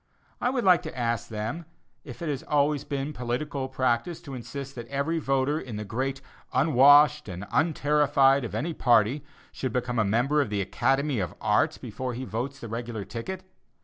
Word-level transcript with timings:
I 0.41 0.49
would 0.49 0.63
like 0.63 0.81
to 0.81 0.97
ask 0.97 1.27
them 1.27 1.65
if 2.03 2.23
it 2.23 2.27
has 2.29 2.41
always 2.41 2.83
been 2.83 3.13
political 3.13 3.67
practice 3.69 4.19
to 4.21 4.33
insist 4.33 4.73
that 4.73 4.87
every 4.87 5.19
voter 5.19 5.59
in 5.59 5.75
the 5.75 5.85
great 5.85 6.21
"unwashed" 6.51 7.29
and 7.29 7.45
"unterrified" 7.51 8.43
of 8.43 8.55
any 8.55 8.73
party 8.73 9.23
should 9.51 9.71
become 9.73 9.99
a 9.99 10.03
member 10.03 10.41
of 10.41 10.49
the 10.49 10.59
Academy 10.59 11.19
of 11.19 11.35
Arts 11.39 11.77
before 11.77 12.15
he 12.15 12.23
votes 12.25 12.59
the 12.59 12.67
"regular" 12.67 13.05
ticket? 13.05 13.43